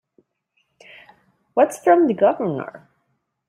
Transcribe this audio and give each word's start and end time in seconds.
What's 1.53 1.77
from 1.77 2.07
the 2.07 2.15
Governor? 2.15 2.89